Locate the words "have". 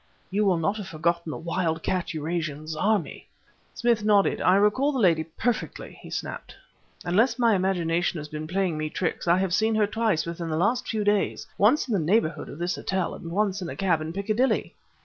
0.77-0.87, 9.37-9.53